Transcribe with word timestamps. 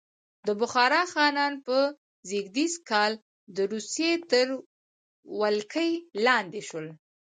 د 0.47 0.49
بخارا 0.61 1.03
خانان 1.13 1.53
په 1.65 1.77
زېږدیز 2.29 2.73
کال 2.89 3.13
د 3.55 3.57
روسیې 3.73 4.11
تر 4.31 4.47
ولکې 5.41 5.87
لاندې 6.25 6.61
شول. 6.67 6.87